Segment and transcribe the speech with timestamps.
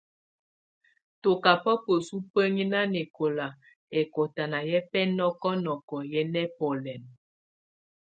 [1.21, 3.47] Tɔ kaba bəsu bəŋi nanɛkɔla
[3.99, 7.03] ɛkɔtana yɛ bɛnɔkɔnɔkɔ bɛ nɛbɔlɛn.